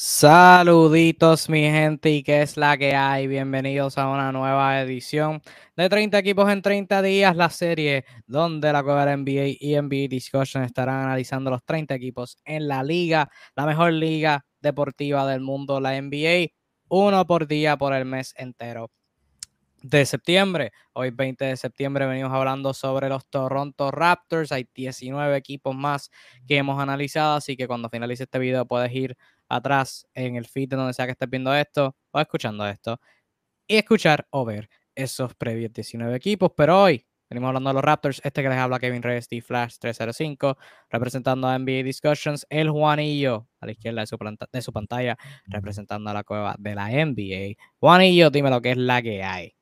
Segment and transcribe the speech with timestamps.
[0.00, 3.26] Saluditos mi gente y qué es la que hay.
[3.26, 5.42] Bienvenidos a una nueva edición
[5.74, 10.62] de 30 equipos en 30 días, la serie donde la Cueva NBA y NBA Discussion
[10.62, 16.00] estarán analizando los 30 equipos en la liga, la mejor liga deportiva del mundo, la
[16.00, 16.52] NBA,
[16.86, 18.92] uno por día por el mes entero
[19.82, 20.72] de septiembre.
[20.92, 24.52] Hoy 20 de septiembre venimos hablando sobre los Toronto Raptors.
[24.52, 26.10] Hay 19 equipos más
[26.46, 29.16] que hemos analizado, así que cuando finalice este video puedes ir
[29.48, 33.00] atrás en el feed de donde sea que estés viendo esto o escuchando esto
[33.66, 36.52] y escuchar o ver esos previos 19 equipos.
[36.56, 38.20] Pero hoy venimos hablando de los Raptors.
[38.24, 40.56] Este que les habla Kevin Reyes, de Flash 305,
[40.90, 42.46] representando a NBA Discussions.
[42.48, 44.16] El Juanillo a la izquierda de su,
[44.52, 45.16] de su pantalla,
[45.46, 47.56] representando a la cueva de la NBA.
[47.78, 49.54] Juanillo, dime lo que es la que hay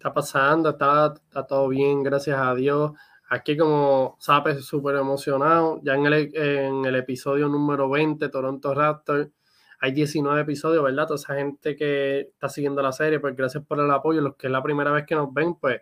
[0.00, 2.92] está pasando, está, está todo bien, gracias a Dios.
[3.30, 5.80] Aquí como sabes, súper emocionado.
[5.82, 9.30] Ya en el, en el episodio número 20, Toronto Raptors,
[9.78, 11.06] hay 19 episodios, ¿verdad?
[11.06, 14.20] Toda esa gente que está siguiendo la serie, pues gracias por el apoyo.
[14.20, 15.80] Los que es la primera vez que nos ven, pues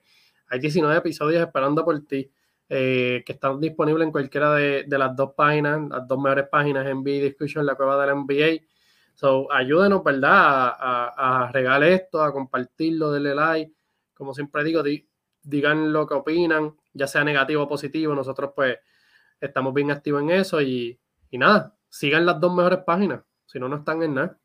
[0.48, 2.31] hay 19 episodios esperando por ti,
[2.69, 6.87] eh, que están disponibles en cualquiera de, de, las dos páginas, las dos mejores páginas,
[6.87, 8.62] en NBA Discussion, la cueva de la NBA.
[9.15, 10.77] So, ayúdenos, ¿verdad?
[10.78, 13.72] A regalar esto, a compartirlo, denle like
[14.19, 14.83] como siempre digo,
[15.44, 18.78] digan lo que opinan, ya sea negativo o positivo, nosotros pues
[19.41, 20.98] estamos bien activos en eso y,
[21.33, 24.39] nada, sigan las dos mejores páginas, si no, no están en nada.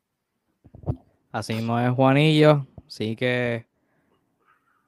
[1.32, 3.66] Así mismo es Juanillo, así que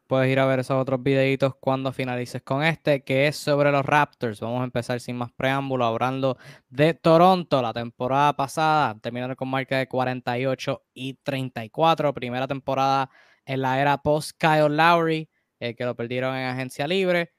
[0.07, 3.85] puedes ir a ver esos otros videitos cuando finalices con este, que es sobre los
[3.85, 4.41] Raptors.
[4.41, 7.61] Vamos a empezar sin más preámbulo, hablando de Toronto.
[7.63, 12.15] La temporada pasada terminaron con marca de 48 y 34.
[12.15, 13.11] Primera temporada
[13.45, 15.29] en la era post Kyle Lowry,
[15.61, 17.33] eh, que lo perdieron en agencia libre.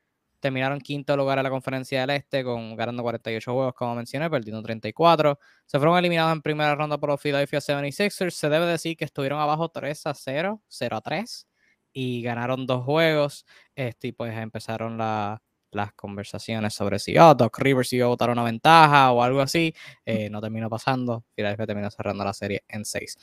[0.48, 4.64] Terminaron quinto lugar en la conferencia del Este, con ganando 48 juegos, como mencioné, perdiendo
[4.64, 5.38] 34.
[5.66, 8.30] Se fueron eliminados en primera ronda por los Philadelphia 76ers.
[8.30, 11.48] Se debe decir que estuvieron abajo 3 a 0, 0 a 3,
[11.92, 13.46] y ganaron dos juegos.
[13.76, 18.44] Este, y pues empezaron las conversaciones sobre si oh, Doc Rivers iba a votar una
[18.44, 19.74] ventaja o algo así.
[20.06, 21.26] Eh, no terminó pasando.
[21.36, 23.18] Philadelphia terminó cerrando la serie en 6.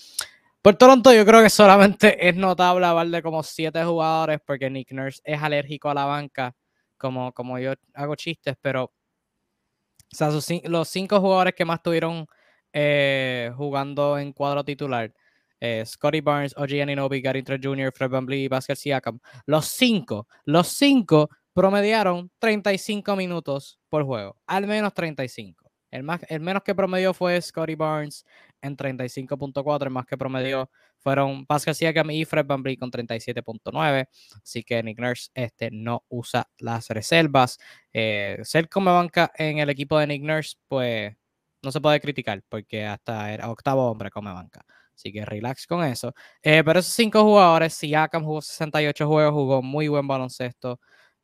[0.61, 4.93] Por Toronto yo creo que solamente es notable hablar de como siete jugadores porque Nick
[4.93, 6.55] Nurse es alérgico a la banca,
[6.97, 10.31] como, como yo hago chistes, pero o sea,
[10.65, 12.27] los cinco jugadores que más estuvieron
[12.73, 15.13] eh, jugando en cuadro titular,
[15.61, 20.29] eh, Scotty Barnes, OG Aninobi, Gary Trent Jr., Fred Van y Pascal Siakam, los cinco,
[20.45, 25.65] los cinco promediaron 35 minutos por juego, al menos 35.
[25.91, 28.25] El, más, el menos que promedió fue Scotty Barnes
[28.65, 34.09] en 35.4, más que promedio fueron Pascal Siakam y Fred Van con 37.9.
[34.43, 37.59] Así que Nick Nurse este, no usa las reservas.
[37.93, 41.15] Eh, ser como banca en el equipo de Nick Nurse, pues
[41.63, 44.65] no se puede criticar porque hasta era octavo hombre come banca.
[44.95, 46.15] Así que relax con eso.
[46.43, 50.81] Eh, pero esos cinco jugadores, Siakam jugó 68 juegos, jugó muy buen baloncesto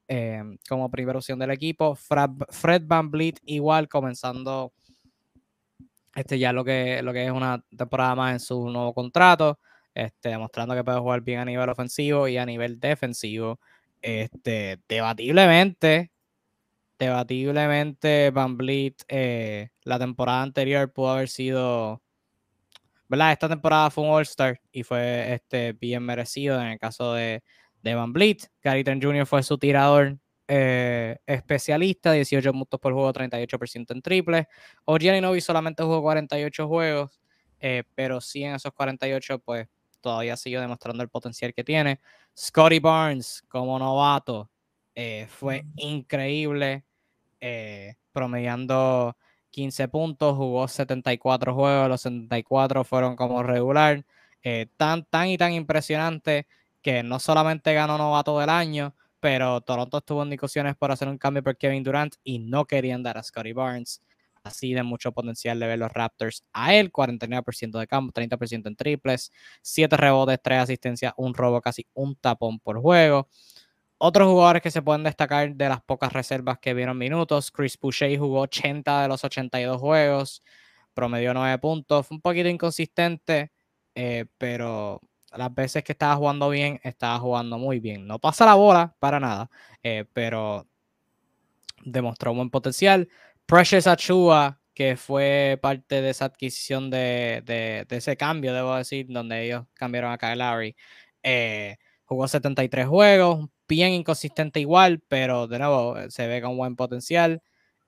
[0.08, 1.94] eh, como primera opción del equipo.
[1.94, 3.10] Fred, Fred Van
[3.44, 4.72] igual comenzando
[6.14, 9.58] este ya lo que, lo que es una temporada más en su nuevo contrato,
[9.94, 13.60] este, demostrando que puede jugar bien a nivel ofensivo y a nivel defensivo.
[14.02, 16.10] Este, debatiblemente,
[16.98, 22.02] debatiblemente Van Vliet eh, la temporada anterior pudo haber sido,
[23.08, 23.32] ¿verdad?
[23.32, 27.42] Esta temporada fue un All-Star y fue este, bien merecido en el caso de,
[27.82, 28.50] de Van Vliet.
[28.62, 29.26] Gary Jr.
[29.26, 30.18] fue su tirador
[30.52, 34.48] eh, especialista, 18 puntos por juego, 38% en triple.
[34.84, 37.20] Ogiani Novi solamente jugó 48 juegos,
[37.60, 39.68] eh, pero sí en esos 48, pues
[40.00, 42.00] todavía sigue demostrando el potencial que tiene.
[42.36, 44.50] Scotty Barnes, como novato,
[44.96, 46.84] eh, fue increíble,
[48.12, 49.16] promediando
[49.50, 54.04] 15 puntos, jugó 74 juegos, los 74 fueron como regular.
[54.76, 56.48] tan, tan y tan impresionante
[56.82, 61.18] que no solamente ganó novato del año, pero Toronto estuvo en discusiones por hacer un
[61.18, 64.02] cambio por Kevin Durant y no querían dar a Scotty Barnes.
[64.42, 68.76] Así de mucho potencial de ver los Raptors a él, 49% de campo, 30% en
[68.76, 69.32] triples,
[69.62, 73.28] 7 rebotes, 3 asistencias, un robo, casi un tapón por juego.
[73.98, 78.18] Otros jugadores que se pueden destacar de las pocas reservas que vieron minutos, Chris Boucher
[78.18, 80.42] jugó 80 de los 82 juegos,
[80.94, 83.52] promedió 9 puntos, un poquito inconsistente,
[83.94, 85.02] eh, pero
[85.32, 88.06] las veces que estaba jugando bien, estaba jugando muy bien.
[88.06, 89.50] No pasa la bola para nada,
[89.82, 90.66] eh, pero
[91.84, 93.08] demostró un buen potencial.
[93.46, 99.66] Precious Achua, que fue parte de esa adquisición de, ese cambio, debo decir, donde ellos
[99.74, 100.76] cambiaron a Kyle Lowry,
[101.22, 106.76] eh, jugó 73 juegos, bien inconsistente igual, pero de nuevo eh, se ve con buen
[106.76, 107.42] potencial.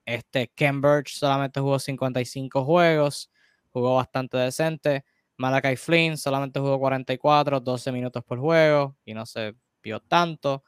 [0.04, 3.30] Este Ken Birch solamente jugó 55 juegos,
[3.70, 5.04] jugó bastante decente.
[5.42, 10.62] Malakai Flynn solamente jugó 44, 12 minutos por juego y no se vio tanto.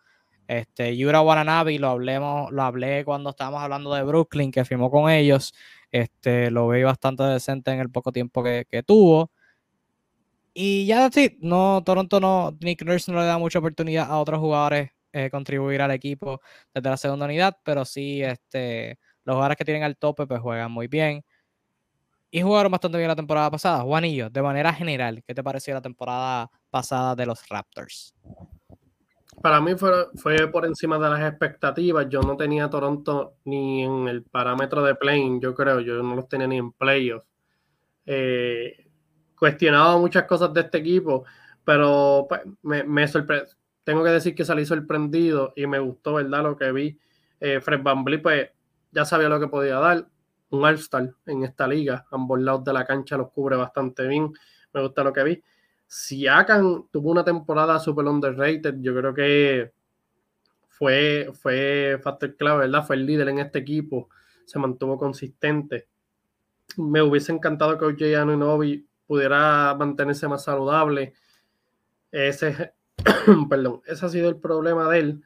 [0.48, 5.08] Este, Yura Wananabe lo, hablemos, lo hablé cuando estábamos hablando de Brooklyn, que firmó con
[5.08, 5.54] ellos.
[5.92, 9.30] Este, lo vi bastante decente en el poco tiempo que, tuvo.
[10.52, 14.40] Y ya sí, no, Toronto no, Nick Nurse no le da mucha oportunidad a otros
[14.40, 16.40] jugadores eh, contribuir al equipo
[16.74, 20.72] desde la segunda unidad, pero sí, este, los jugadores que tienen al tope pues juegan
[20.72, 21.24] muy bien.
[22.34, 23.82] Y jugaron bastante bien la temporada pasada.
[23.82, 28.12] Juanillo, de manera general, ¿qué te pareció la temporada pasada de los Raptors?
[29.40, 32.08] Para mí fue, fue por encima de las expectativas.
[32.08, 35.78] Yo no tenía Toronto ni en el parámetro de playing, yo creo.
[35.78, 37.24] Yo no los tenía ni en playoffs.
[38.04, 38.84] Eh,
[39.38, 41.24] cuestionaba muchas cosas de este equipo,
[41.64, 43.06] pero pues, me, me
[43.84, 46.42] Tengo que decir que salí sorprendido y me gustó, ¿verdad?
[46.42, 46.98] Lo que vi.
[47.38, 48.50] Eh, Fred Van pues
[48.90, 50.08] ya sabía lo que podía dar.
[50.54, 52.06] Un All-Star en esta liga.
[52.10, 54.32] Ambos lados de la cancha los cubre bastante bien.
[54.72, 55.42] Me gusta lo que vi.
[55.86, 59.72] Si Akan tuvo una temporada super underrated, yo creo que
[60.68, 62.84] fue, fue factor clave, ¿verdad?
[62.84, 64.08] Fue el líder en este equipo,
[64.44, 65.88] se mantuvo consistente.
[66.76, 71.14] Me hubiese encantado que OJ Anunobi pudiera mantenerse más saludable.
[72.10, 72.74] Ese,
[73.48, 75.24] perdón, ese ha sido el problema de él.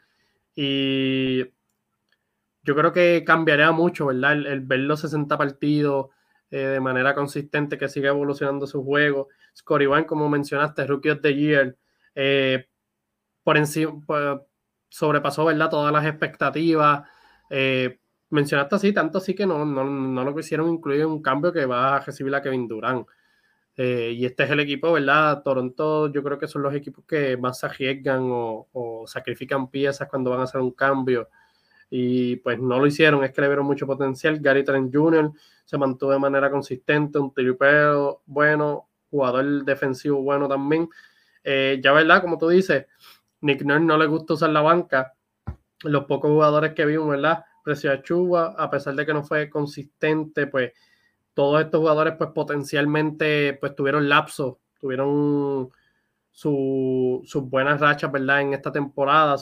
[0.54, 1.44] Y
[2.62, 4.32] yo creo que cambiaría mucho, ¿verdad?
[4.32, 6.08] El, ver los 60 partidos,
[6.50, 9.28] eh, de manera consistente, que sigue evolucionando su juego.
[9.66, 11.76] One, como mencionaste, Rookie of the Year,
[12.14, 12.68] eh,
[13.42, 14.40] por encima, pues,
[14.88, 15.70] sobrepasó, ¿verdad?
[15.70, 17.08] Todas las expectativas.
[17.50, 17.98] Eh,
[18.30, 21.96] mencionaste así, tanto así que no, no, lo quisieron incluir en un cambio que va
[21.96, 23.06] a recibir a Kevin Durant.
[23.76, 25.42] y este es el equipo, ¿verdad?
[25.42, 30.30] Toronto, yo creo que son los equipos que más se arriesgan o sacrifican piezas cuando
[30.30, 31.28] van a hacer un cambio
[31.90, 34.38] y pues no lo hicieron, es que le vieron mucho potencial.
[34.40, 35.32] Gary Trent Jr.
[35.64, 40.88] se mantuvo de manera consistente, un tripeo bueno, jugador defensivo bueno también.
[41.42, 42.86] Eh, ya verdad, como tú dices,
[43.40, 45.14] Nick Nurse no le gusta usar la banca.
[45.84, 47.44] Los pocos jugadores que vimos, ¿verdad?
[47.64, 50.72] Precio a Chuba, a pesar de que no fue consistente, pues
[51.34, 55.70] todos estos jugadores pues potencialmente pues tuvieron lapsos, tuvieron
[56.32, 58.42] sus buenas rachas, ¿verdad?
[58.42, 59.36] En esta temporada,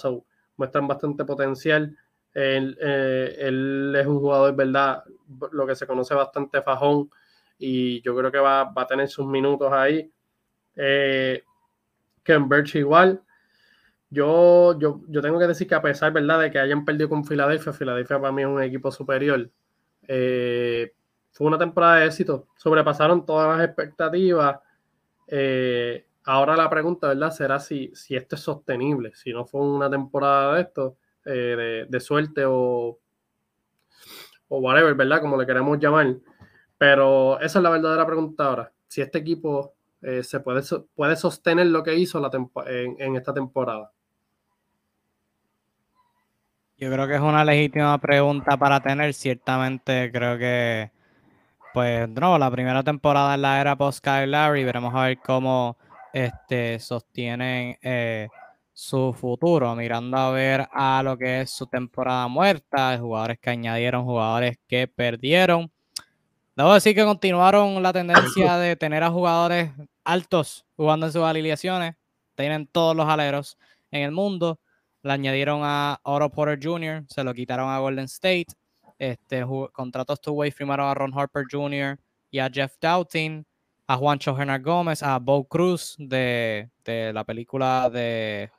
[0.56, 1.96] muestran bastante potencial.
[2.38, 5.02] Eh, él, es un jugador, ¿verdad?
[5.52, 7.10] Lo que se conoce bastante fajón
[7.58, 10.12] y yo creo que va, a tener sus minutos ahí.
[10.76, 11.42] Eh,
[12.22, 13.22] Ken Birch igual.
[14.10, 17.24] Yo, yo, yo, tengo que decir que a pesar, ¿verdad?, de que hayan perdido con
[17.24, 19.50] Filadelfia, Filadelfia para mí es un equipo superior.
[20.06, 20.92] Eh,
[21.32, 22.48] fue una temporada de éxito.
[22.56, 24.60] Sobrepasaron todas las expectativas.
[26.24, 29.12] ahora la pregunta, ¿verdad?, será si, si esto es sostenible.
[29.14, 32.98] Si no fue una temporada de esto, eh, de, suerte o,
[34.48, 35.20] o whatever, ¿verdad?
[35.20, 36.16] Como le queremos llamar.
[36.78, 38.72] Pero esa es la verdadera pregunta ahora.
[38.86, 40.62] Si este equipo eh, se puede,
[40.94, 42.30] puede sostener lo que hizo la
[42.66, 43.90] en, esta temporada.
[46.76, 49.14] Yo creo que es una legítima pregunta para tener.
[49.14, 50.92] Ciertamente creo que,
[51.72, 54.64] pues, no, la primera temporada en la era post Kyle Larry.
[54.64, 55.78] Veremos a ver cómo
[56.12, 58.28] este, sostienen eh,
[58.76, 64.04] su futuro, mirando a ver a lo que es su temporada muerta, jugadores que añadieron,
[64.04, 65.72] jugadores que perdieron.
[66.54, 69.70] Debo decir que continuaron la tendencia de tener a jugadores
[70.04, 71.94] altos jugando en sus alineaciones.
[72.34, 73.56] Tienen todos los aleros
[73.90, 74.60] en el mundo.
[75.02, 78.48] Le añadieron a Otto Porter Jr., se lo quitaron a Golden State.
[78.98, 81.98] Este, contratos two-way firmaron a Ron Harper Jr.
[82.30, 83.46] y a Jeff Doughting,
[83.86, 88.50] a Juancho Hernández Gómez, a Bo Cruz de, de la película de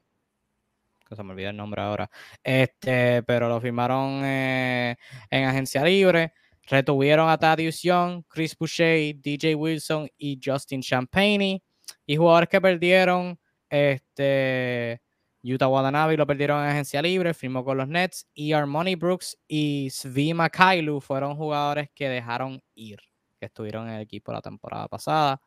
[1.08, 2.10] que se me olvida el nombre ahora,
[2.44, 4.96] este, pero lo firmaron eh,
[5.30, 6.34] en agencia libre.
[6.70, 11.64] Retuvieron a Thaddeus Young, Chris Boucher, DJ Wilson y Justin Champagne.
[12.06, 15.02] Y jugadores que perdieron, este,
[15.44, 18.28] Utah Watanabe lo perdieron en agencia libre, firmó con los Nets.
[18.34, 23.00] Y Armoni Brooks y Svi Makailu fueron jugadores que dejaron ir,
[23.40, 25.42] que estuvieron en el equipo la temporada pasada.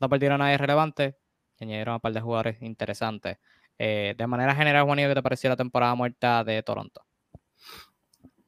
[0.00, 1.16] No perdieron a nadie relevante,
[1.60, 3.38] añadieron a un par de jugadores interesantes.
[3.78, 7.02] Eh, de manera general, ¿qué te pareció la temporada muerta de Toronto?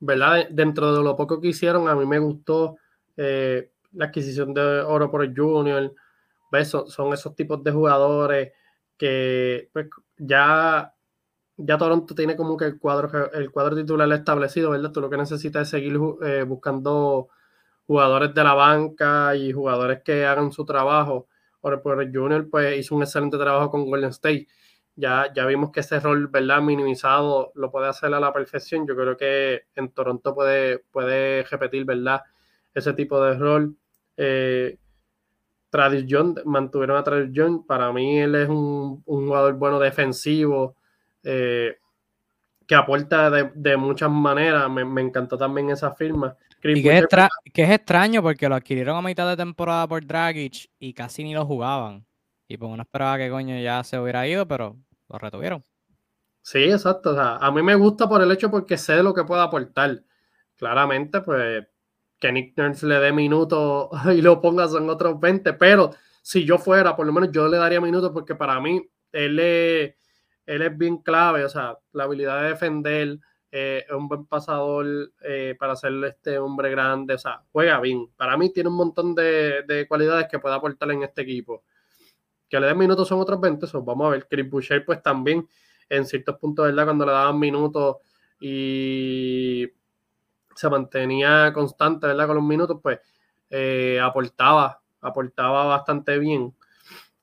[0.00, 2.76] Dentro de lo poco que hicieron, a mí me gustó
[3.16, 5.94] eh, la adquisición de Oro por el Junior.
[6.64, 8.52] Son, esos tipos de jugadores
[8.96, 10.92] que pues, ya,
[11.56, 14.90] ya Toronto tiene como que el cuadro, el cuadro titular establecido, ¿verdad?
[14.90, 17.28] Tú lo que necesitas es seguir eh, buscando
[17.86, 21.28] jugadores de la banca y jugadores que hagan su trabajo.
[21.60, 24.48] Oro por el Junior pues hizo un excelente trabajo con Golden State
[24.96, 26.60] ya, ya vimos que ese rol, ¿verdad?
[26.60, 28.86] Minimizado lo puede hacer a la perfección.
[28.86, 32.22] Yo creo que en Toronto puede, puede repetir, ¿verdad?
[32.74, 33.76] Ese tipo de rol.
[34.16, 34.78] Eh,
[35.70, 37.64] tradición, mantuvieron a tradición.
[37.64, 40.76] Para mí él es un, jugador bueno defensivo,
[41.22, 41.76] eh,
[42.66, 44.68] que aporta de, muchas maneras.
[44.68, 46.36] Me, encantó también esa firma.
[46.62, 51.24] y que es, extraño porque lo adquirieron a mitad de temporada por Dragic y casi
[51.24, 52.04] ni lo jugaban.
[52.50, 54.76] Y pues uno esperaba que coño ya se hubiera ido, pero
[55.08, 55.64] lo retuvieron.
[56.42, 57.10] Sí, exacto.
[57.10, 60.02] O sea, a mí me gusta por el hecho porque sé lo que puede aportar.
[60.56, 61.64] Claramente, pues
[62.18, 65.92] que Nick Nurse le dé minutos y lo pongas en otros 20, pero
[66.22, 69.94] si yo fuera, por lo menos yo le daría minutos porque para mí él es,
[70.44, 73.20] él es bien clave, o sea, la habilidad de defender,
[73.52, 78.08] eh, es un buen pasador eh, para ser este hombre grande, o sea, juega bien.
[78.16, 81.62] Para mí tiene un montón de, cualidades que puede aportar en este equipo.
[82.50, 84.26] Que le den minutos son otros 20, eso vamos a ver.
[84.28, 85.48] Chris Boucher, pues también
[85.88, 86.84] en ciertos puntos, ¿verdad?
[86.84, 87.96] Cuando le daban minutos
[88.40, 89.68] y
[90.54, 92.26] se mantenía constante, ¿verdad?
[92.26, 92.98] Con los minutos, pues
[93.48, 96.54] eh, aportaba, aportaba bastante bien.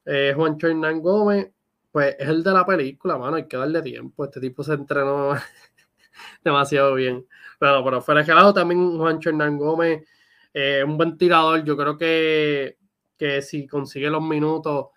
[0.06, 1.52] Eh, Juan Hernán Gómez,
[1.92, 4.26] pues es el de la película, mano, hay que darle tiempo.
[4.26, 5.34] Este tipo se entrenó
[6.44, 7.26] demasiado bien.
[7.60, 10.08] Pero, pero fuera de lado también Juan Hernán Gómez,
[10.54, 11.64] eh, un buen tirador.
[11.64, 12.78] Yo creo que,
[13.18, 14.88] que si consigue los minutos,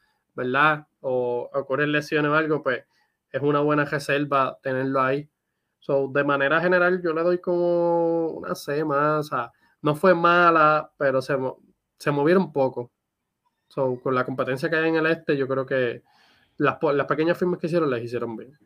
[0.41, 0.87] ¿verdad?
[1.01, 2.85] O ocurren lesiones o algo, pues
[3.31, 5.29] es una buena reserva tenerlo ahí.
[5.79, 9.21] So, de manera general, yo le doy como una C más.
[9.21, 11.37] O sea, no fue mala, pero se,
[11.99, 12.91] se movieron poco.
[13.69, 16.03] So, con la competencia que hay en el este, yo creo que
[16.57, 18.59] las, las pequeñas firmas que hicieron las hicieron bien.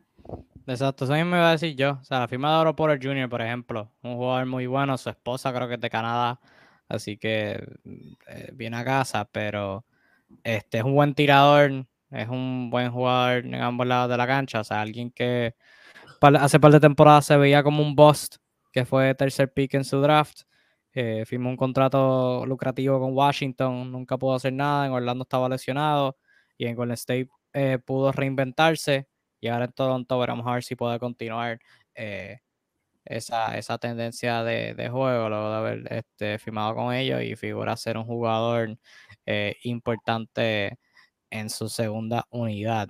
[0.67, 1.99] Exacto, eso mismo me iba a decir yo.
[2.01, 5.09] O sea, la firma de Oro Porter Jr., por ejemplo, un jugador muy bueno, su
[5.09, 6.39] esposa creo que es de Canadá,
[6.89, 7.63] así que
[8.27, 9.85] eh, viene a casa, pero
[10.43, 14.61] este es un buen tirador, es un buen jugador en ambos lados de la cancha,
[14.61, 15.55] o sea, alguien que
[16.21, 18.37] hace par de temporadas se veía como un bust,
[18.71, 20.41] que fue tercer pick en su draft.
[20.93, 26.17] Eh, firmó un contrato lucrativo con Washington, nunca pudo hacer nada, en Orlando estaba lesionado
[26.57, 29.07] y en Golden State eh, pudo reinventarse
[29.41, 31.59] y ahora en Toronto veremos a ver si puede continuar
[31.95, 32.39] eh,
[33.05, 37.77] esa, esa, tendencia de, de, juego luego de haber este, firmado con ellos y figura
[37.77, 38.77] ser un jugador
[39.63, 40.77] importante
[41.29, 42.89] en su segunda unidad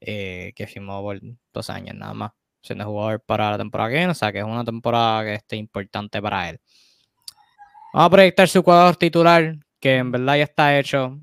[0.00, 1.20] que firmó por
[1.52, 2.32] dos años nada más
[2.66, 5.56] siendo jugador para la temporada que viene, o sea que es una temporada que esté
[5.56, 6.60] importante para él.
[7.92, 11.18] Vamos a proyectar su cuadro titular, que en verdad ya está hecho.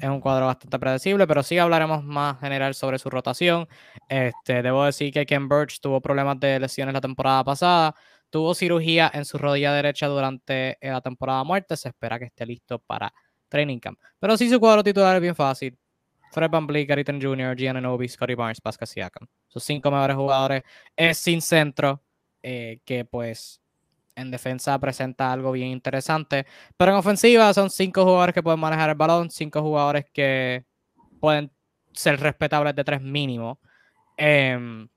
[0.00, 3.68] Es un cuadro bastante predecible, pero sí hablaremos más general sobre su rotación.
[4.08, 7.94] Este, debo decir que Ken Birch tuvo problemas de lesiones la temporada pasada.
[8.30, 11.76] Tuvo cirugía en su rodilla derecha durante la temporada muerta.
[11.76, 13.12] Se espera que esté listo para
[13.48, 13.98] training camp.
[14.18, 15.78] Pero sí, su cuadro titular es bien fácil.
[16.32, 19.28] Fred Van Vliet, Gary Jr., Giannobi, Scotty Barnes, Pascal Siakam.
[19.46, 20.62] Sus cinco mejores jugadores
[20.96, 22.02] es sin centro,
[22.42, 23.60] eh, que pues
[24.16, 26.46] en defensa presenta algo bien interesante.
[26.76, 30.64] Pero en ofensiva son cinco jugadores que pueden manejar el balón, cinco jugadores que
[31.20, 31.50] pueden
[31.92, 33.60] ser respetables de tres mínimo.
[34.16, 34.88] Em,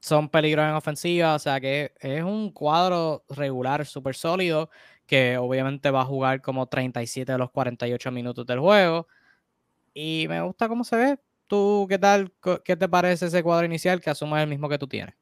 [0.00, 4.70] son peligros en ofensiva, o sea que es un cuadro regular súper sólido
[5.06, 9.08] que obviamente va a jugar como 37 de los 48 minutos del juego
[9.94, 11.18] y me gusta cómo se ve.
[11.48, 12.32] ¿Tú qué tal?
[12.64, 15.14] ¿Qué te parece ese cuadro inicial que asumes el mismo que tú tienes?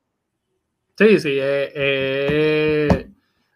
[0.97, 3.11] Sí, sí, eh, eh,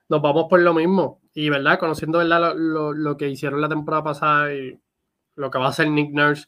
[0.09, 1.21] nos vamos por lo mismo.
[1.35, 1.79] Y, ¿verdad?
[1.79, 2.55] Conociendo, ¿verdad?
[2.57, 4.77] Lo, que hicieron la temporada pasada y
[5.37, 6.47] lo que va a hacer Nick Nurse,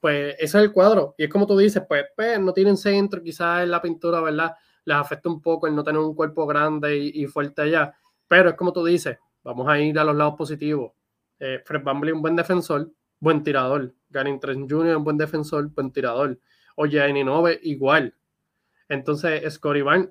[0.00, 1.14] pues ese es el cuadro.
[1.16, 4.56] Y es como tú dices, pues, pues no tienen centro, quizás en la pintura, ¿verdad?
[4.84, 7.94] Les afecta un poco el no tener un cuerpo grande y, fuerte allá.
[8.26, 10.92] Pero es como tú dices, vamos a ir a los lados positivos.
[11.38, 12.90] Eh, Fred Bambley, un buen defensor,
[13.20, 13.94] buen tirador.
[14.08, 16.38] Gary Trent Jr., un buen defensor, buen tirador.
[16.74, 18.12] Oye, Nove, igual.
[18.88, 20.10] Entonces, Scotty Barnes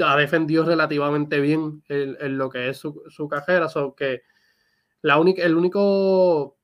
[0.00, 3.68] ha defendido relativamente bien en, lo que es su, su cajera.
[3.96, 4.22] que
[5.02, 6.56] la única, el único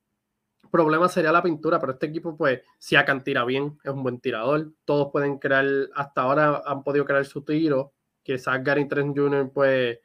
[0.71, 4.21] problema sería la pintura, pero este equipo, pues, si Akan tira bien, es un buen
[4.21, 4.73] tirador.
[4.85, 7.93] Todos pueden crear, hasta ahora han podido crear su tiro.
[8.23, 9.99] Quizás Gary Trent Jr., pues,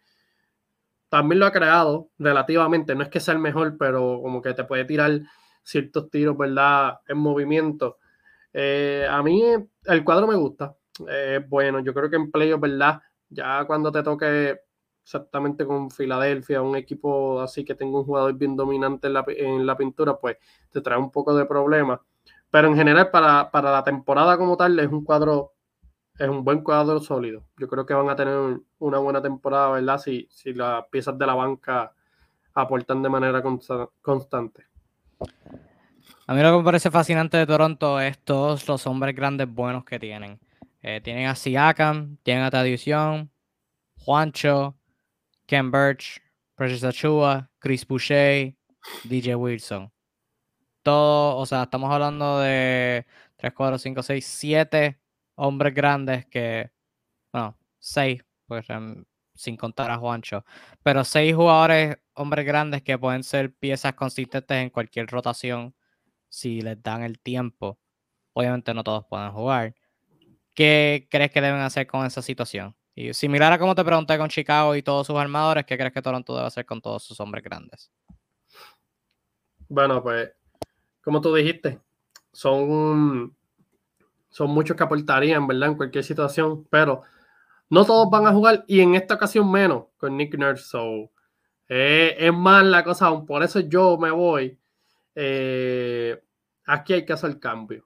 [1.10, 2.95] también lo ha creado relativamente.
[2.95, 5.22] No es que sea el mejor, pero como que te puede tirar
[5.63, 7.00] ciertos tiros, ¿verdad?
[7.07, 8.00] En movimiento.
[8.53, 9.43] Eh, a mí
[9.86, 10.75] el cuadro me gusta.
[11.50, 13.02] Bueno, yo creo que en playoff, ¿verdad?
[13.30, 14.60] Ya cuando te toque
[15.04, 20.18] exactamente con Filadelfia, un equipo así que tenga un jugador bien dominante en la, pintura,
[20.18, 20.38] pues
[20.72, 22.00] te trae un poco de problemas.
[22.50, 25.54] Pero en general, para, para, la temporada como tal, es un cuadro,
[26.18, 27.44] es un buen cuadro sólido.
[27.58, 30.00] Yo creo que van a tener una buena temporada, ¿verdad?
[30.00, 31.94] Si, si las piezas de la banca
[32.56, 33.44] aportan de manera
[34.02, 34.66] constante.
[36.28, 39.86] A mí lo que me parece fascinante de Toronto es todos los hombres grandes buenos
[39.86, 40.40] que tienen.
[40.88, 43.32] Eh, tienen a Siakam, tienen a Tradición,
[43.98, 44.77] Juancho,
[45.48, 46.22] Ken Birch,
[46.54, 48.56] Precious Achua, Chris Boucher,
[49.04, 49.92] DJ Wilson.
[50.84, 53.04] Todo, o sea, estamos hablando de
[53.38, 55.00] 3, 4, 5, 6, 7
[55.34, 56.70] hombres grandes que,
[57.34, 58.68] bueno, 6, pues
[59.34, 60.46] sin contar a Juancho,
[60.84, 65.74] pero 6 jugadores, hombres grandes que pueden ser piezas consistentes en cualquier rotación
[66.30, 67.80] si les dan el tiempo.
[68.34, 69.74] Obviamente no todos pueden jugar.
[70.55, 72.75] ¿Qué crees que deben hacer con esa situación?
[72.95, 76.01] Y similar a como te pregunté con Chicago y todos sus armadores, ¿qué crees que
[76.01, 77.91] Toronto debe hacer con todos sus hombres grandes?
[79.67, 80.31] Bueno, pues,
[81.03, 81.79] como tú dijiste,
[82.31, 83.35] son,
[84.29, 85.69] son muchos que aportarían, ¿verdad?
[85.69, 87.03] En cualquier situación, pero
[87.69, 90.63] no todos van a jugar y en esta ocasión menos con Nick Nurse.
[90.63, 91.12] So,
[91.67, 94.57] eh, es más la cosa, por eso yo me voy.
[95.15, 96.21] Eh,
[96.65, 97.85] aquí hay que hacer cambio.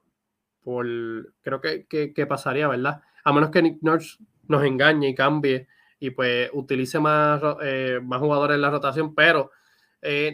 [1.42, 3.02] Creo que, que, pasaría, ¿verdad?
[3.24, 8.20] A menos que Nick Nurse nos engañe y cambie y pues utilice más, eh, más
[8.20, 9.50] jugadores en la rotación, pero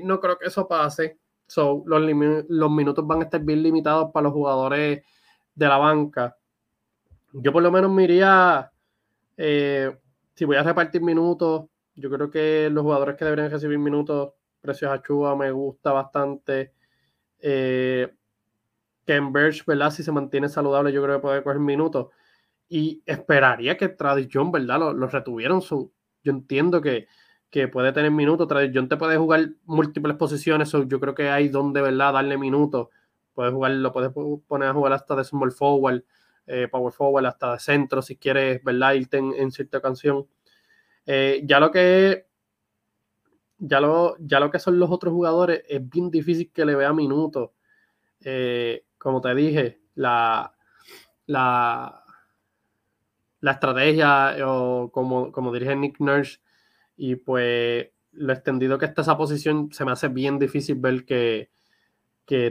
[0.04, 1.18] no creo que eso pase.
[1.48, 2.02] So, los,
[2.48, 5.02] los minutos van a estar bien limitados para los jugadores
[5.54, 6.36] de la banca.
[7.32, 8.06] Yo por lo menos me
[9.36, 9.96] eh,
[10.34, 14.90] si voy a repartir minutos, yo creo que los jugadores que deberían recibir minutos, Precios
[14.90, 16.72] a Chuba me gusta bastante.
[17.38, 18.12] Eh,
[19.06, 19.90] Ken Birch, ¿verdad?
[19.90, 22.08] Si se mantiene saludable, yo creo que puede coger minutos.
[22.68, 24.78] Y esperaría que Tradition, ¿verdad?
[24.80, 25.62] Lo, lo retuvieron.
[25.62, 27.06] Su, yo entiendo que
[27.50, 28.48] que puede tener minutos.
[28.74, 32.88] John te puede jugar múltiples posiciones, yo creo que hay donde, ¿verdad?, darle minutos.
[33.34, 34.10] Puedes jugar, lo puedes
[34.46, 36.04] poner a jugar hasta de small forward,
[36.46, 40.26] eh, power forward, hasta de centro, si quieres, ¿verdad?, irte en, cierta canción.
[41.06, 42.26] Eh, ya lo que
[43.58, 46.92] ya lo, ya lo que son los otros jugadores es bien difícil que le vea
[46.92, 47.50] minutos.
[48.20, 50.52] Eh, como te dije, la,
[51.26, 52.02] la,
[53.38, 56.40] la estrategia o como, como dirige Nick Nurse
[56.96, 61.50] y pues lo extendido que está esa posición, se me hace bien difícil ver que,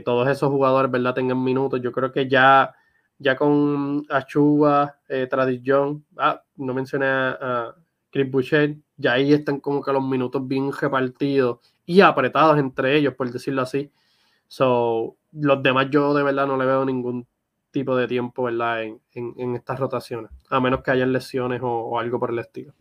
[0.02, 1.82] todos esos jugadores, ¿verdad?, tengan minutos.
[1.82, 2.74] Yo creo que ya,
[3.18, 7.74] ya con Achuba, eh, Tradición, ah, no mencioné a,
[8.10, 13.12] Chris Boucher, ya ahí están como que los minutos bien repartidos y apretados entre ellos,
[13.12, 13.92] por decirlo así.
[14.48, 17.26] So, los demás yo de verdad no le veo ningún
[17.70, 22.30] tipo de tiempo, ¿verdad?, en, estas rotaciones, a menos que hayan lesiones o algo por
[22.30, 22.72] el estilo.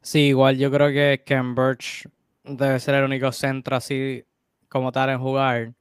[0.00, 2.08] Sí, igual yo creo que Ken Birch
[2.42, 4.24] debe ser el único centro así
[4.68, 5.74] como tal en jugar.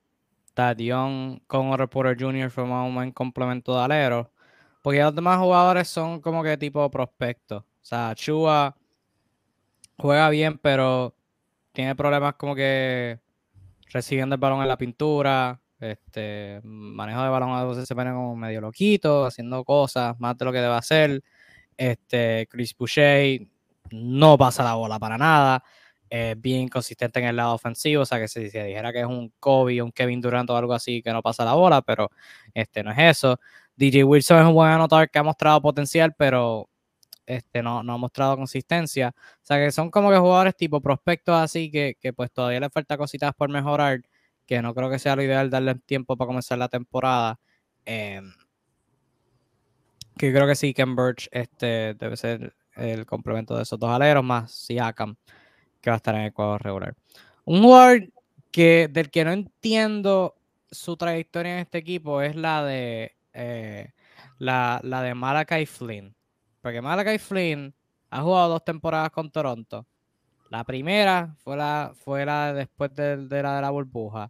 [0.54, 2.50] Tadion con Reporter Jr.
[2.50, 4.32] fue más un buen complemento de alero.
[4.82, 7.62] Porque los demás jugadores son como que tipo prospectos.
[7.64, 8.76] O sea, Chua
[9.98, 11.14] juega bien, pero
[11.72, 13.20] tiene problemas como que
[13.90, 15.60] recibiendo el balón en la pintura.
[15.80, 20.46] Este manejo de balón a veces se pone como medio loquito, haciendo cosas más de
[20.46, 21.24] lo que debe hacer.
[21.78, 23.42] Este, Chris Boucher
[23.92, 25.64] no pasa la bola para nada.
[26.38, 29.34] Bien consistente en el lado ofensivo, o sea que si se dijera que es un
[29.40, 32.10] Kobe, un Kevin Durant o algo así que no pasa la bola, pero
[32.54, 33.40] este no es eso.
[33.76, 36.70] DJ Wilson es un buen anotador que ha mostrado potencial, pero
[37.28, 39.14] este no, no ha mostrado consistencia.
[39.18, 42.70] O sea que son como que jugadores tipo prospectos así que, que pues todavía le
[42.70, 44.02] falta cositas por mejorar,
[44.46, 47.40] que no creo que sea lo ideal darle tiempo para comenzar la temporada.
[47.86, 48.34] Em,
[50.18, 54.24] que creo que sí, Ken Birch este, debe ser el complemento de esos dos aleros,
[54.24, 55.16] más Siakam,
[55.82, 56.96] que va a estar en el cuadro regular.
[57.46, 58.10] Un jugador
[58.52, 60.36] que, del que no entiendo
[60.72, 63.92] su trayectoria en este equipo es la de eh,
[64.40, 66.16] la, de Malakai Flynn.
[66.68, 67.74] Porque Malakai Flynn
[68.10, 69.88] ha jugado dos temporadas con Toronto.
[70.50, 74.30] La primera fue la, fue la después de, la de la burbuja.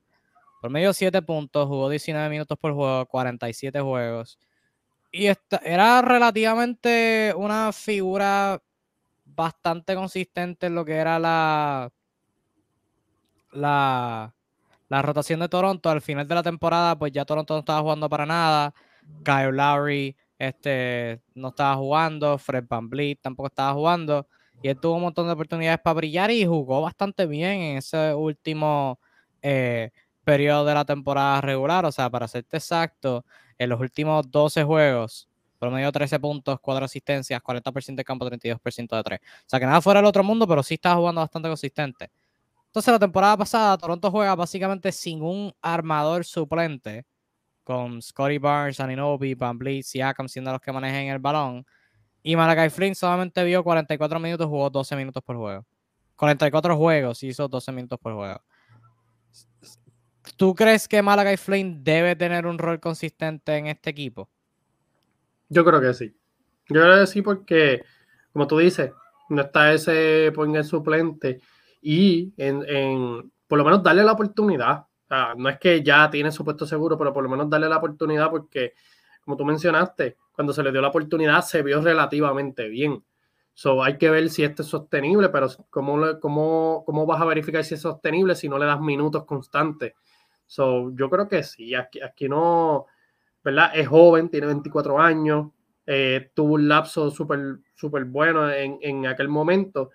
[0.62, 4.38] Por medio de 7 puntos, jugó 19 minutos por juego, 47 juegos
[5.12, 8.62] y esta, era relativamente una figura
[9.26, 11.92] bastante consistente en lo que era la,
[13.52, 14.32] la,
[14.90, 15.90] la rotación de Toronto.
[15.90, 18.76] Al final de la temporada, pues ya Toronto no estaba jugando para nada.
[19.24, 22.38] Kyle Lowry este, no estaba jugando.
[22.38, 24.28] Fred Van Vliet tampoco estaba jugando.
[24.62, 28.14] Y él tuvo un montón de oportunidades para brillar y jugó bastante bien en ese
[28.14, 29.00] último
[29.42, 29.92] eh,
[30.24, 31.86] periodo de la temporada regular.
[31.86, 33.24] O sea, para serte exacto,
[33.58, 39.04] en los últimos 12 juegos, promedio 13 puntos, 4 asistencias, 40% de campo, 32% de
[39.04, 39.20] 3.
[39.20, 42.12] O sea que nada fuera del otro mundo, pero sí estaba jugando bastante consistente.
[42.68, 47.06] Entonces la temporada pasada Toronto juega básicamente sin un armador suplente,
[47.68, 51.66] con Scotty Barnes, Aninobi, Van Vliet, Siakam siendo los que manejen el balón.
[52.24, 55.66] Y Malakai Flynn solamente vio 44 minutos, jugó 12 minutos por juego.
[56.16, 58.42] 44 juegos, hizo 12 minutos por juego.
[60.38, 64.30] ¿Tú crees que Malakai Flynn debe tener un rol consistente en este equipo?
[65.50, 66.16] Yo creo que sí.
[66.70, 67.84] Yo creo que sí porque,
[68.32, 68.94] como tú dices,
[69.28, 71.42] no está ese point suplente
[71.82, 74.86] y en, por lo menos darle la oportunidad.
[75.10, 78.30] No es que ya tiene su puesto seguro, pero por lo menos darle la oportunidad
[78.30, 78.74] porque,
[79.24, 83.04] como tú mencionaste, cuando se le dio la oportunidad se vio relativamente bien.
[83.54, 87.64] So, hay que ver si este es sostenible, pero ¿cómo, cómo, ¿cómo vas a verificar
[87.64, 89.94] si es sostenible si no le das minutos constantes?
[90.46, 92.86] So, yo creo que sí, aquí, aquí no,
[93.44, 93.72] ¿verdad?
[93.74, 95.48] Es joven, tiene 24 años,
[95.88, 99.90] eh, tuvo un lapso súper super bueno en, en, aquel momento.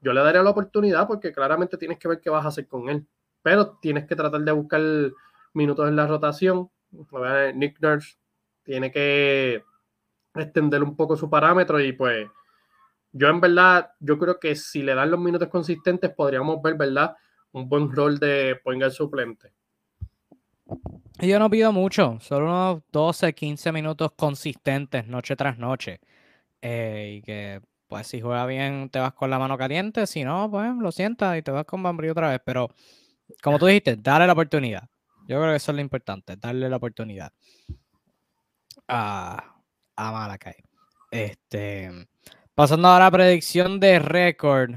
[0.00, 2.88] Yo le daría la oportunidad porque claramente tienes que ver qué vas a hacer con
[2.88, 3.06] él,
[3.42, 4.80] pero tienes que tratar de buscar
[5.54, 6.70] minutos en la rotación.
[7.54, 8.16] Nick Nurse
[8.62, 9.62] tiene que
[10.34, 12.28] extender un poco su parámetro y pues
[13.12, 17.14] yo en verdad, yo creo que si le dan los minutos consistentes podríamos ver, ¿verdad?
[17.52, 19.52] Un buen rol de point suplente.
[21.18, 26.00] Yo no pido mucho, solo unos 12, 15 minutos consistentes noche tras noche.
[26.62, 30.06] Eh, y que, pues, si juega bien, te vas con la mano caliente.
[30.06, 32.40] Si no, pues, lo sientas y te vas con Bambri otra vez.
[32.44, 32.70] Pero,
[33.42, 34.88] como tú dijiste, dale la oportunidad.
[35.28, 37.32] Yo creo que eso es lo importante, darle la oportunidad
[38.88, 39.56] a,
[39.96, 40.56] a Malakai.
[41.10, 41.90] Este,
[42.54, 44.74] pasando ahora a predicción de récord,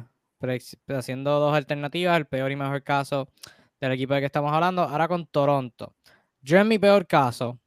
[0.88, 3.30] haciendo dos alternativas, el peor y mejor caso
[3.80, 5.96] del equipo de que estamos hablando, ahora con Toronto.
[6.42, 7.60] Yo en mi peor caso,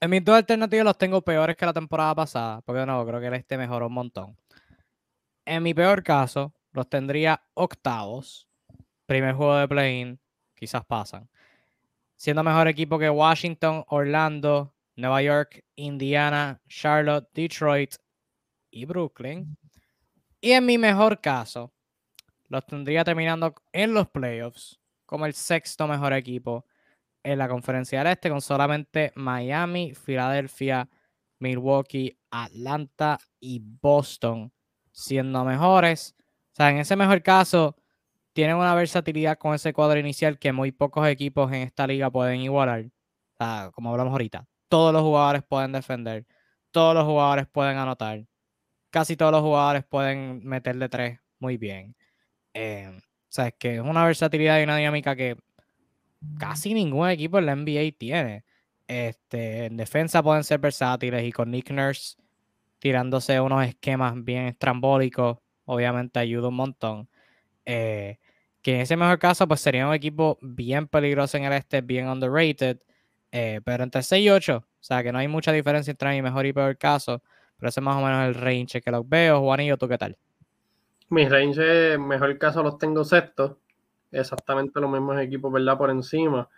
[0.00, 3.26] en mis dos alternativas los tengo peores que la temporada pasada, porque no, creo que
[3.28, 4.36] el este mejoró un montón.
[5.46, 8.48] En mi peor caso, los tendría octavos,
[9.06, 10.20] primer juego de play-in,
[10.54, 11.28] quizás pasan.
[12.16, 17.94] Siendo mejor equipo que Washington, Orlando, Nueva York, Indiana, Charlotte, Detroit
[18.70, 19.56] y Brooklyn.
[20.40, 21.72] Y en mi mejor caso,
[22.48, 26.66] los tendría terminando en los playoffs como el sexto mejor equipo
[27.22, 30.88] en la conferencia del este con solamente Miami, Filadelfia,
[31.38, 34.52] Milwaukee, Atlanta y Boston
[34.92, 36.14] siendo mejores.
[36.52, 37.76] O sea, en ese mejor caso,
[38.34, 42.40] tienen una versatilidad con ese cuadro inicial que muy pocos equipos en esta liga pueden
[42.40, 42.86] igualar.
[42.86, 46.26] O sea, como hablamos ahorita, todos los jugadores pueden defender,
[46.70, 48.26] todos los jugadores pueden anotar,
[48.90, 51.96] casi todos los jugadores pueden meter de tres muy bien.
[52.54, 55.36] Eh, o sea, es que es una versatilidad y una dinámica que
[56.38, 58.44] casi ningún equipo en la NBA tiene.
[58.86, 62.16] Este, en defensa pueden ser versátiles y con Nick Nurse
[62.80, 67.08] tirándose unos esquemas bien estrambólicos, obviamente ayuda un montón.
[67.64, 68.18] Eh,
[68.64, 72.08] que en ese mejor caso, pues sería un equipo bien peligroso en el este, bien
[72.08, 72.78] underrated,
[73.30, 76.22] eh, pero entre 6 y 8, o sea que no hay mucha diferencia entre mi
[76.22, 77.22] mejor y peor caso,
[77.58, 79.40] pero ese es más o menos el range que los veo.
[79.42, 80.16] Juanillo, ¿tú qué tal?
[81.10, 83.58] Mi range, mejor caso, los tengo sexto
[84.10, 85.76] exactamente los mismos equipos, ¿verdad?
[85.76, 86.48] Por encima,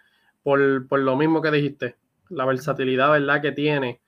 [0.44, 1.96] por, lo mismo que dijiste,
[2.28, 3.42] la versatilidad, ¿verdad?
[3.42, 4.00] Que tiene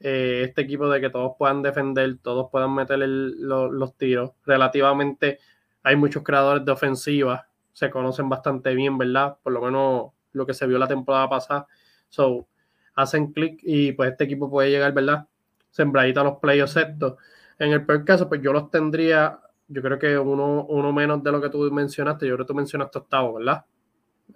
[0.00, 4.32] eh, este equipo de que todos puedan defender, todos puedan meter los tiros.
[4.44, 5.38] Relativamente
[5.86, 9.38] hay muchos creadores de ofensiva, se conocen bastante bien, ¿verdad?
[9.40, 11.68] Por lo menos lo que se vio la temporada pasada.
[12.08, 12.48] So,
[12.96, 15.28] hacen clic y pues este equipo puede llegar, ¿verdad?
[15.70, 17.14] Sembradito a los playoffs sextos.
[17.60, 21.30] En el peor caso, pues yo los tendría yo creo que uno, uno menos de
[21.30, 23.64] lo que tú mencionaste, yo creo que tú mencionaste octavo, ¿verdad?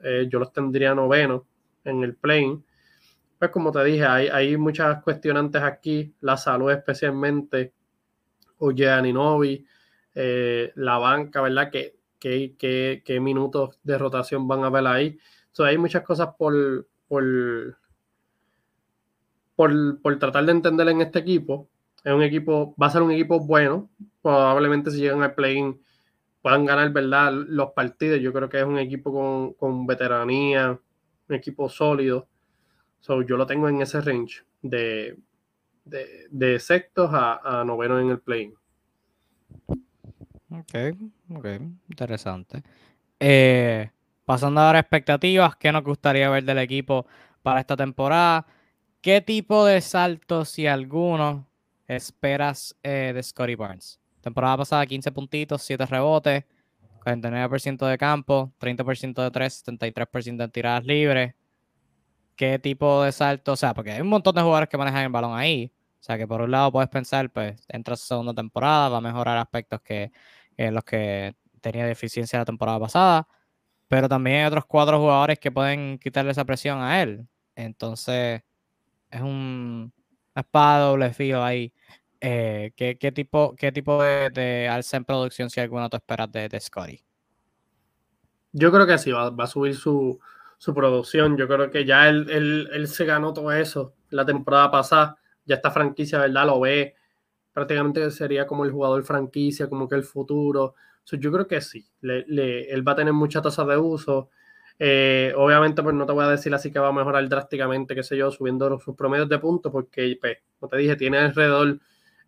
[0.05, 1.47] Eh, yo los tendría noveno
[1.85, 2.61] en el plane.
[3.41, 7.73] Pues como te dije, hay, hay muchas cuestionantes aquí, la salud especialmente,
[8.59, 9.67] Oye Aninovi,
[10.15, 11.71] eh, la banca, ¿verdad?
[11.71, 15.19] ¿Qué, qué, qué, minutos de rotación van a ver ahí?
[15.59, 17.77] hay muchas cosas por, por,
[19.57, 21.69] por, por tratar de entender en este equipo
[22.05, 23.91] es un equipo, va a ser un equipo bueno.
[24.23, 25.81] Probablemente si llegan al play-in
[26.43, 27.33] puedan ganar, ¿verdad?
[27.33, 28.21] Los partidos.
[28.21, 30.79] Yo creo que es un equipo con, con veteranía,
[31.29, 32.29] un equipo sólido.
[33.01, 35.17] So, yo lo tengo en ese range de,
[35.85, 38.55] de, sextos a, a noveno en el play-in.
[40.61, 40.75] Ok,
[41.37, 41.47] ok,
[41.89, 42.63] interesante.
[43.19, 43.91] Eh,
[44.25, 47.07] pasando ahora a expectativas, ¿qué nos gustaría ver del equipo
[47.43, 48.47] para esta temporada?
[49.01, 51.47] ¿Qué tipo de saltos, si alguno,
[51.89, 54.01] esperas eh, de Scotty Barnes?
[54.21, 56.45] Temporada pasada 15 puntitos, 7 rebotes,
[57.05, 61.35] 49% de campo, 30% de 3, 73% de tiradas libres.
[62.37, 63.53] ¿Qué tipo de salto?
[63.53, 65.73] O sea, porque hay un montón de jugadores que manejan el balón ahí.
[66.01, 69.01] O sea, que por un lado puedes pensar, pues, entra su segunda temporada, va a
[69.03, 70.11] mejorar aspectos que
[70.57, 73.29] los que tenía deficiencia la temporada pasada.
[73.89, 77.27] Pero también hay otros cuatro jugadores que pueden quitarle esa presión a él.
[77.57, 78.43] Entonces,
[79.11, 79.93] es un,
[80.35, 81.73] espada doble filo ahí.
[82.21, 86.49] Eh, ¿qué, tipo, qué tipo de, de, alza en producción, si alguno te esperas de,
[86.49, 87.03] de Scotty?
[88.53, 90.19] Yo creo que sí, va, a subir su,
[90.75, 91.37] producción.
[91.37, 95.17] Yo creo que ya él, se ganó todo eso la temporada pasada.
[95.47, 96.47] Ya esta franquicia, ¿verdad?
[96.47, 96.95] Lo ve.
[97.61, 100.77] Prácticamente sería como el jugador franquicia, como que el futuro.
[101.05, 104.31] yo creo que sí, él va a tener mucha tasa de uso.
[104.79, 108.03] Eh, obviamente, pues no te voy a decir así que va a mejorar drásticamente, qué
[108.03, 111.79] sé yo, subiendo sus promedios de puntos, porque, pues, como te dije, tiene alrededor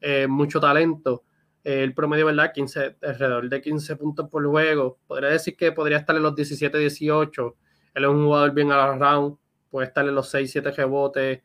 [0.03, 1.25] eh, mucho talento.
[1.64, 2.53] Eh, el promedio, ¿verdad?
[2.53, 4.99] 15, alrededor de 15 puntos por juego.
[5.07, 7.57] Podría decir que podría estar en los 17, 18.
[7.95, 9.38] Él es un jugador bien al round.
[9.71, 11.40] Puede estar en los 6, 7 rebotes.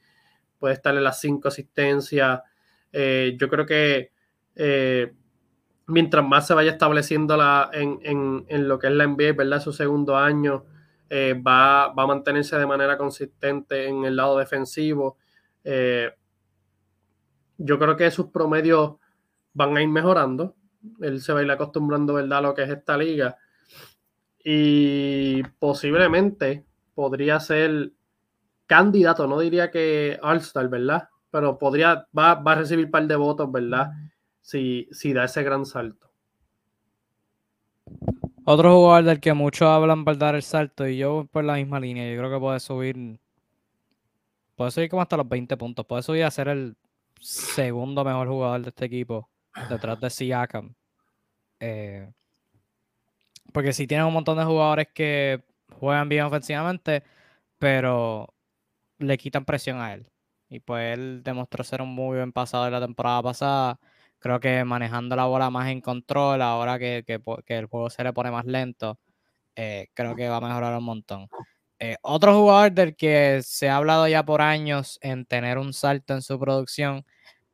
[0.59, 2.41] Puede estar en las 5 asistencias.
[2.91, 4.11] Yo creo que
[5.87, 9.61] mientras más se vaya estableciendo la, en, en, en, lo que es la NBA, ¿verdad?
[9.61, 10.65] Su segundo año,
[11.09, 15.17] eh, va, a mantenerse de manera consistente en el lado defensivo.
[15.63, 16.11] Eh,
[17.57, 18.95] yo creo que sus promedios
[19.53, 20.55] van a ir mejorando.
[21.01, 23.37] Él se va a ir acostumbrando, ¿verdad?, a lo que es esta liga.
[24.43, 27.91] Y posiblemente podría ser
[28.65, 31.09] candidato, no diría que All-Star, ¿verdad?
[31.37, 33.91] Pero podría, va, va, a recibir un par de votos, ¿verdad?
[34.41, 36.09] Si, si da ese gran salto.
[38.43, 41.79] Otro jugador del que muchos hablan para dar el salto y yo por la misma
[41.79, 43.19] línea, yo creo que puede subir,
[44.55, 46.75] puede subir como hasta los 20 puntos, puede subir a ser el
[47.21, 49.29] segundo mejor jugador de este equipo
[49.69, 50.73] detrás de Siakam.
[51.59, 52.11] Eh,
[53.53, 55.43] porque sí tiene un montón de jugadores que
[55.79, 57.03] juegan bien ofensivamente,
[57.59, 58.33] pero
[58.97, 60.07] le quitan presión a él.
[60.49, 63.79] Y pues él demostró ser un muy buen pasado en la temporada pasada
[64.19, 67.03] creo que manejando la bola más en control, ahora que,
[67.47, 68.99] el juego se le pone más lento,
[69.55, 71.29] eh, creo que va a mejorar un montón.
[71.79, 76.13] Eh, otro jugador del que se ha hablado ya por años en tener un salto
[76.13, 77.05] en su producción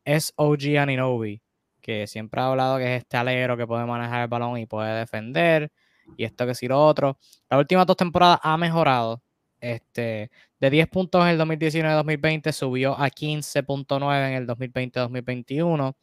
[0.04, 1.42] es OG Aninobi,
[1.80, 4.98] que siempre ha hablado que es este alero que puede manejar el balón y puede
[4.98, 5.72] defender,
[6.16, 7.18] y esto que sí lo otro.
[7.50, 9.22] Las últimas dos temporadas ha mejorado.
[9.64, 15.96] Este, de 10 puntos en el 2019-2020 subió a 15.9 en el 2020-2021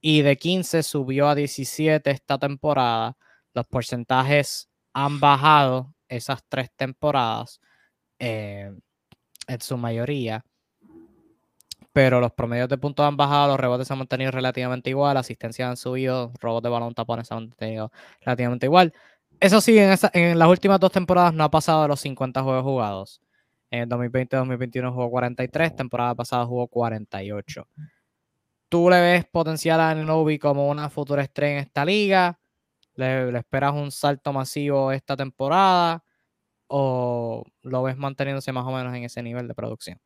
[0.00, 3.18] y de 15 subió a 17 esta temporada.
[3.52, 7.60] Los porcentajes han bajado esas tres temporadas
[8.18, 8.72] eh,
[9.46, 10.42] en su mayoría.
[11.92, 15.68] Pero los promedios de puntos han bajado, los rebotes se han mantenido relativamente igual, asistencias
[15.68, 18.94] han subido, robos de balón tapones se han mantenido relativamente igual.
[19.40, 22.62] Eso sí, en, en las últimas dos temporadas no ha pasado de los 50 juegos
[22.62, 23.22] jugados.
[23.70, 27.66] En el 2020-2021 jugó 43, temporada pasada jugó 48.
[28.68, 32.38] ¿Tú le ves potencial a Novi como una futura estrella en esta liga?
[32.94, 36.02] ¿Le, esperas un salto masivo esta temporada?
[36.66, 40.00] ¿O lo ves manteniéndose más o menos en ese nivel de producción?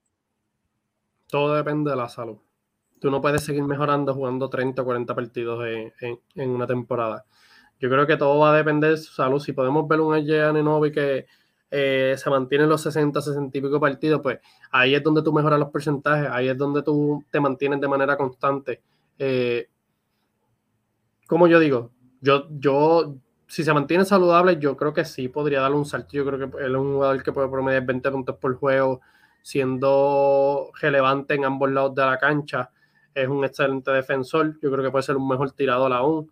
[1.27, 2.39] Todo depende de la salud.
[3.01, 7.25] Tú no puedes seguir mejorando jugando 30 o 40 partidos en, una temporada.
[7.81, 9.41] Yo creo que todo va a depender de su salud.
[9.41, 11.27] Si podemos ver un AJ Novi que
[11.71, 14.39] eh, se mantienen los 60, 60 y pico partidos, pues
[14.71, 18.17] ahí es donde tú mejoras los porcentajes, ahí es donde tú te mantienes de manera
[18.17, 18.83] constante.
[19.19, 19.69] Eh,
[21.27, 23.17] como yo digo, yo, yo,
[23.47, 26.11] si se mantiene saludable, yo creo que sí podría darle un salto.
[26.13, 29.01] Yo creo que él es un jugador que puede promediar 20 puntos por juego,
[29.41, 32.71] siendo relevante en ambos lados de la cancha.
[33.15, 34.59] Es un excelente defensor.
[34.61, 36.31] Yo creo que puede ser un mejor tirador aún.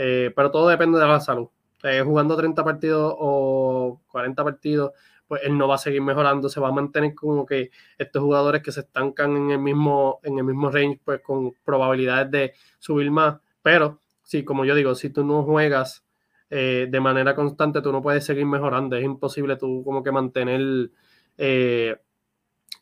[0.00, 1.48] Eh, pero todo depende de la salud.
[1.82, 4.92] Eh, jugando 30 partidos o 40 partidos,
[5.26, 8.62] pues él no va a seguir mejorando, se va a mantener como que estos jugadores
[8.62, 13.10] que se estancan en el mismo, en el mismo range, pues con probabilidades de subir
[13.10, 13.38] más.
[13.60, 16.04] Pero sí, como yo digo, si tú no juegas
[16.48, 18.96] eh, de manera constante, tú no puedes seguir mejorando.
[18.96, 20.90] Es imposible tú como que mantener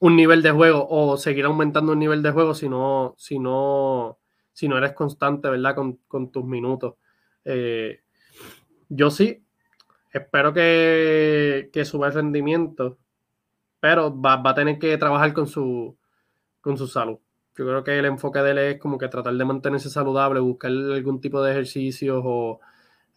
[0.00, 4.18] un nivel de juego o seguir aumentando un nivel de juego si no, si no,
[4.52, 5.74] si no eres constante, ¿verdad?
[5.74, 6.94] Con, con tus minutos.
[7.46, 8.00] Eh,
[8.88, 9.44] yo sí,
[10.12, 12.98] espero que, que suba el rendimiento,
[13.80, 15.96] pero va, a tener que trabajar con su,
[16.60, 17.18] con su salud.
[17.56, 20.70] Yo creo que el enfoque de él es como que tratar de mantenerse saludable, buscar
[20.70, 22.60] algún tipo de ejercicios o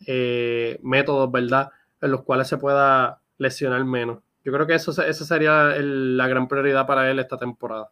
[0.05, 1.71] eh, métodos, ¿verdad?
[1.99, 4.19] En los cuales se pueda lesionar menos.
[4.45, 7.91] Yo creo que eso, esa sería la gran prioridad para él esta temporada.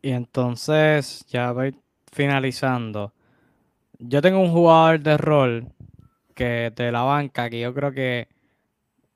[0.00, 1.74] Y entonces, ya voy
[2.12, 3.12] finalizando.
[4.06, 5.72] Yo tengo un jugador de rol
[6.34, 8.28] que de la banca que yo creo que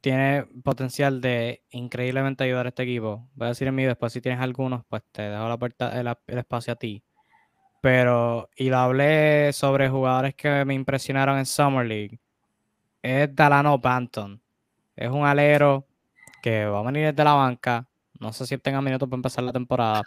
[0.01, 3.29] tiene potencial de increíblemente ayudar a este equipo.
[3.35, 6.39] Voy a decir en mí después si tienes algunos, pues te dejo la puerta, el,
[6.39, 7.05] espacio a ti.
[7.83, 12.19] Pero, y lo hablé sobre jugadores que me impresionaron en Summer League.
[13.03, 14.41] Es Dalano Banton.
[14.97, 15.87] Es un alero
[16.43, 17.87] que va a venir desde la banca.
[18.21, 20.03] No sé si tenga minutos para empezar la temporada.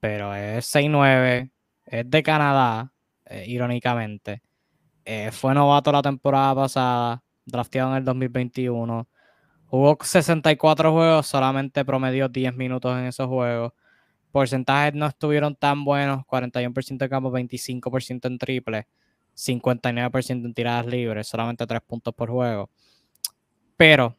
[0.00, 1.50] Pero es 6'9.
[1.84, 2.93] Es de Canadá
[3.34, 4.42] eh, irónicamente.
[5.04, 9.08] Eh, fue novato la temporada pasada, drafteado en el 2021.
[9.66, 13.72] Jugó 64 juegos, solamente promedió 10 minutos en esos juegos.
[14.30, 18.86] Porcentajes no estuvieron tan buenos, 41% de campo, 25% en triple.
[19.36, 22.70] 59% en tiradas libres, solamente 3 puntos por juego.
[23.76, 24.14] Pero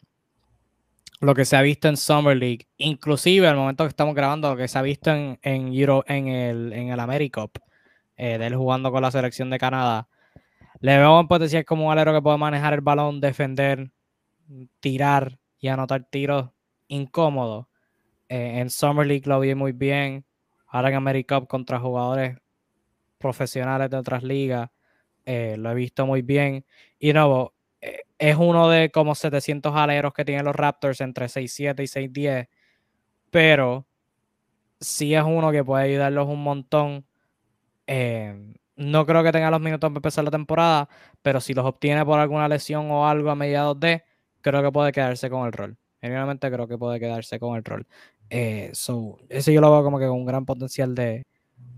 [1.21, 4.57] lo que se ha visto en Summer League, inclusive al momento que estamos grabando, lo
[4.57, 7.57] que se ha visto en, en, Euro, en el, en el AmeriCup,
[8.17, 10.07] eh, de él jugando con la selección de Canadá,
[10.79, 13.91] le veo un potencial como un alero que puede manejar el balón, defender,
[14.79, 16.51] tirar y anotar tiros
[16.87, 17.67] incómodos.
[18.29, 20.25] Eh, en Summer League lo vi muy bien.
[20.67, 22.37] Ahora en AmeriCup contra jugadores
[23.17, 24.69] profesionales de otras ligas,
[25.25, 26.65] eh, lo he visto muy bien.
[26.99, 27.53] Y nuevo,
[28.17, 32.47] es uno de como 700 aleros que tienen los Raptors entre 6'7 y 6'10,
[33.29, 33.85] pero
[34.79, 37.05] sí es uno que puede ayudarlos un montón.
[37.87, 40.89] No creo que tenga los minutos para empezar la temporada,
[41.21, 44.03] pero si los obtiene por alguna lesión o algo a mediados de,
[44.41, 45.77] creo que puede quedarse con el rol.
[46.01, 47.87] Generalmente creo que puede quedarse con el rol.
[48.29, 51.25] Eh, so, ese yo lo veo como que con un gran potencial de,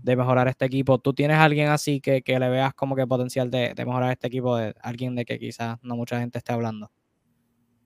[0.04, 0.98] mejorar este equipo.
[0.98, 4.56] ¿Tú tienes alguien así que, le veas como que potencial de, mejorar este equipo?
[4.56, 6.90] De alguien de que quizás no mucha gente esté hablando.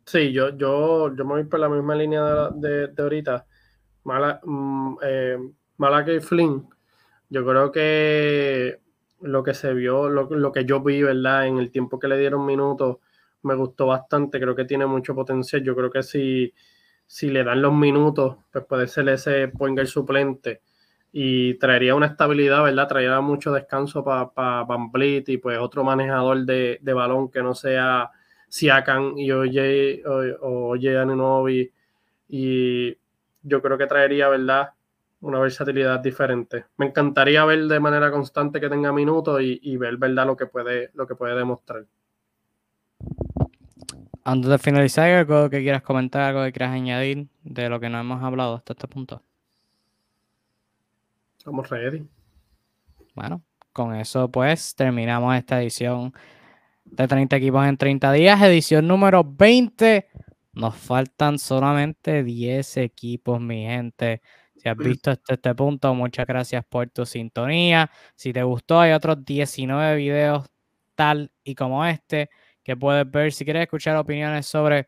[0.07, 3.47] Sí, yo, yo, yo me voy por la misma línea de, de, ahorita.
[4.05, 6.69] Mala, mm, eh, Flynn.
[7.33, 8.79] Yo creo que
[9.23, 11.47] lo que se vio, lo, lo, que yo vi, ¿verdad?
[11.47, 12.99] En el tiempo que le dieron minutos,
[13.43, 14.39] me gustó bastante.
[14.41, 15.63] Creo que tiene mucho potencial.
[15.63, 16.53] Yo creo que si
[17.13, 20.63] si le dan los minutos, pues puede ser ese point suplente
[21.13, 22.89] y traería una estabilidad, ¿verdad?
[22.89, 28.11] Traería mucho descanso para pa Van y pues otro manejador de, balón que no sea
[28.49, 31.71] Siakan y Oye o Oye Anunobi
[32.31, 32.97] y
[33.43, 34.71] yo creo que traería, ¿verdad?
[35.23, 36.67] Una versatilidad diferente.
[36.77, 40.27] Me encantaría ver de manera constante que tenga minutos y, y ver, ¿verdad?
[40.27, 41.87] Lo que puede, lo que puede demostrar.
[44.25, 47.99] Antes de finalizar, ¿algo que quieras comentar, algo que quieras añadir de lo que no
[47.99, 49.23] hemos hablado hasta este punto?
[51.39, 52.07] Estamos ready.
[53.17, 56.13] Bueno, con eso pues terminamos esta edición
[56.85, 60.09] de 30 equipos en 30 días, edición número 20.
[60.53, 64.23] Nos faltan solamente 10 equipos, mi gente.
[64.63, 67.91] Si has visto hasta este punto, muchas gracias por tu sintonía.
[68.15, 70.47] Si te gustó, hay otros 19 videos
[70.95, 72.31] tal y como este
[72.63, 74.87] que puedes ver si quieres escuchar opiniones sobre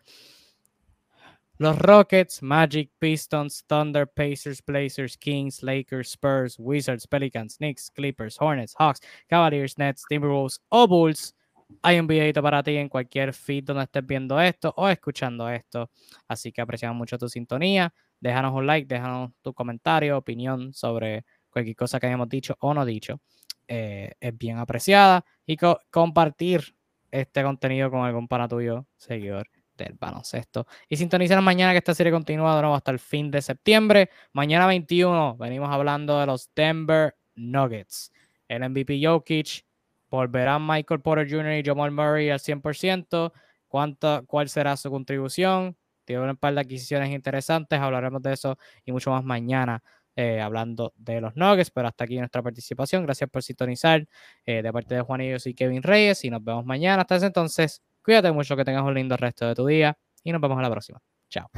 [1.59, 8.77] los Rockets, Magic, Pistons, Thunder, Pacers, Blazers, Kings, Lakers, Spurs, Wizards, Pelicans, Knicks, Clippers, Hornets,
[8.79, 11.35] Hawks, Cavaliers, Nets, Timberwolves o Bulls.
[11.83, 15.91] Hay un videito para ti en cualquier feed donde estés viendo esto o escuchando esto.
[16.29, 17.93] Así que apreciamos mucho tu sintonía.
[18.21, 22.85] Déjanos un like, déjanos tu comentario, opinión sobre cualquier cosa que hayamos dicho o no
[22.85, 23.21] dicho.
[23.69, 25.25] Eh, es bien apreciada.
[25.47, 25.57] Y
[25.91, 26.77] compartir
[27.11, 30.67] este contenido con algún pana tuyo, seguidor del baloncesto.
[30.89, 34.11] Y sintonicen mañana que esta serie continúa hasta el fin de septiembre.
[34.33, 38.13] Mañana 21 venimos hablando de los Denver Nuggets.
[38.49, 39.65] El MVP Jokic,
[40.11, 41.55] volverán Michael Porter Jr.
[41.55, 43.33] y Jamal Murray al 100%.
[43.69, 45.77] ¿Cuánto, ¿Cuál será su contribución?
[46.05, 49.83] Tiene un par de adquisiciones interesantes, hablaremos de eso y mucho más mañana
[50.17, 53.03] eh, hablando de los Nuggets, pero hasta aquí nuestra participación.
[53.05, 54.07] Gracias por sintonizar
[54.47, 57.03] eh, de parte de Juan y Kevin Reyes y nos vemos mañana.
[57.03, 60.41] Hasta ese entonces, cuídate mucho, que tengas un lindo resto de tu día y nos
[60.41, 61.01] vemos a la próxima.
[61.29, 61.51] Chao.